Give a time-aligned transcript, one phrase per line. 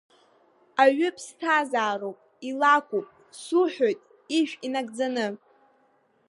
[0.83, 2.17] Аҩы ԥсҭазаароуп,
[2.49, 3.07] илакәуп,
[3.41, 3.99] суҳәоит
[4.37, 5.27] ижә инагӡаны!